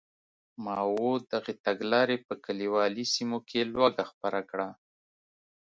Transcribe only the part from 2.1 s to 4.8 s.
په کلیوالي سیمو کې لوږه خپره کړه.